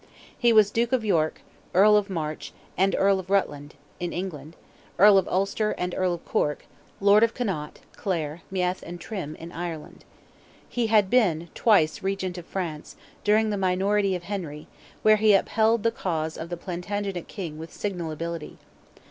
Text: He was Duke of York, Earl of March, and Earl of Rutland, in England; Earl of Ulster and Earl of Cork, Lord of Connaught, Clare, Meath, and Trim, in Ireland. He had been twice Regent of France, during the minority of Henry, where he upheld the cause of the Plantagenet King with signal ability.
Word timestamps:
He 0.35 0.51
was 0.51 0.71
Duke 0.71 0.93
of 0.93 1.05
York, 1.05 1.41
Earl 1.75 1.95
of 1.95 2.09
March, 2.09 2.53
and 2.75 2.95
Earl 2.97 3.19
of 3.19 3.29
Rutland, 3.29 3.75
in 3.99 4.11
England; 4.11 4.55
Earl 4.97 5.19
of 5.19 5.27
Ulster 5.27 5.75
and 5.77 5.93
Earl 5.93 6.15
of 6.15 6.25
Cork, 6.25 6.65
Lord 6.99 7.21
of 7.21 7.35
Connaught, 7.35 7.81
Clare, 7.95 8.41
Meath, 8.49 8.81
and 8.81 8.99
Trim, 8.99 9.35
in 9.35 9.51
Ireland. 9.51 10.03
He 10.67 10.87
had 10.87 11.11
been 11.11 11.49
twice 11.53 12.01
Regent 12.01 12.39
of 12.39 12.47
France, 12.47 12.95
during 13.23 13.51
the 13.51 13.57
minority 13.57 14.15
of 14.15 14.23
Henry, 14.23 14.67
where 15.03 15.17
he 15.17 15.33
upheld 15.35 15.83
the 15.83 15.91
cause 15.91 16.35
of 16.35 16.49
the 16.49 16.57
Plantagenet 16.57 17.27
King 17.27 17.59
with 17.59 17.71
signal 17.71 18.09
ability. 18.11 18.57